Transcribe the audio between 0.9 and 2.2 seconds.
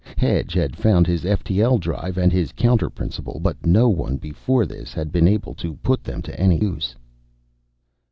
his ftl drive